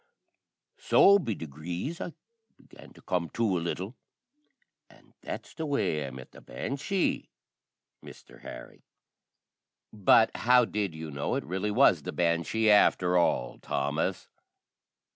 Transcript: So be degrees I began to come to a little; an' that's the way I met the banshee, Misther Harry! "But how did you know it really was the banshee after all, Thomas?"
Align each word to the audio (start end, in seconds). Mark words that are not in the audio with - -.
So 0.79 1.19
be 1.19 1.35
degrees 1.35 2.01
I 2.01 2.13
began 2.57 2.91
to 2.93 3.03
come 3.03 3.29
to 3.35 3.43
a 3.55 3.59
little; 3.59 3.95
an' 4.89 5.13
that's 5.21 5.53
the 5.53 5.67
way 5.67 6.07
I 6.07 6.09
met 6.09 6.31
the 6.31 6.41
banshee, 6.41 7.29
Misther 8.01 8.39
Harry! 8.39 8.81
"But 9.93 10.35
how 10.35 10.65
did 10.65 10.95
you 10.95 11.11
know 11.11 11.35
it 11.35 11.45
really 11.45 11.69
was 11.69 12.01
the 12.01 12.11
banshee 12.13 12.71
after 12.71 13.15
all, 13.15 13.59
Thomas?" 13.59 14.27